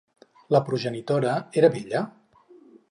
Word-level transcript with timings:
La 0.55 0.61
progenitora 0.69 1.37
era 1.63 1.73
vella? 1.77 2.05